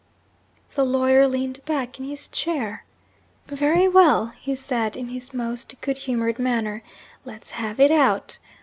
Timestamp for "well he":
3.87-4.55